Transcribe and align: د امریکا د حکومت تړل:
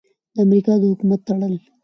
د 0.33 0.35
امریکا 0.45 0.73
د 0.81 0.83
حکومت 0.93 1.21
تړل: 1.27 1.53